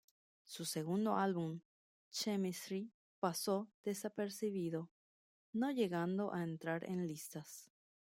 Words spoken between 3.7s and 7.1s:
desapercibido, no llegando a entrar en